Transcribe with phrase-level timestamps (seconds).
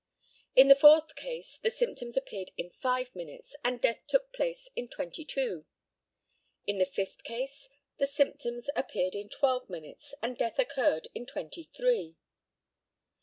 [0.55, 4.87] In the fourth case the symptoms appeared in five minutes, and death took place in
[4.87, 5.67] twenty two.
[6.65, 11.61] In the fifth case the symptoms appeared in twelve minutes, and death occurred in twenty
[11.61, 12.15] three.